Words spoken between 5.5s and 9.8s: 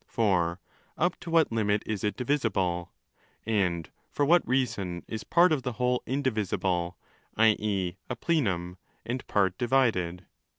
of the Whole indivisible, i.e. a plenum, and part